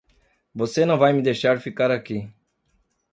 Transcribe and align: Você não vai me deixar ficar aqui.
Você 0.55 0.83
não 0.83 0.97
vai 0.97 1.13
me 1.13 1.21
deixar 1.21 1.61
ficar 1.61 1.91
aqui. 1.91 2.27